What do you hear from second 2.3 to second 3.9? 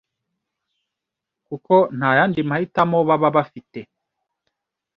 mahitamo baba bafite